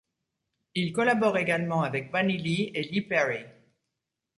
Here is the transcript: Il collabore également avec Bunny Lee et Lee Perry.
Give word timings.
Il 0.73 0.89
collabore 0.93 1.37
également 1.37 1.83
avec 1.83 2.11
Bunny 2.11 2.35
Lee 2.37 2.71
et 2.73 2.81
Lee 2.81 3.01
Perry. 3.03 3.45